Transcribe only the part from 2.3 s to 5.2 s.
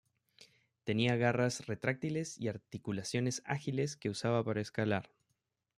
y articulaciones ágiles que usaba para escalar.